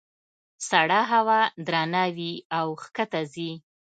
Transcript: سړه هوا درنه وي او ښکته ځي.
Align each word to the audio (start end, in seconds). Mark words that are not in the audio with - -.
سړه 0.69 1.01
هوا 1.11 1.41
درنه 1.67 2.03
وي 2.15 2.33
او 2.57 2.67
ښکته 2.83 3.21
ځي. 3.33 3.51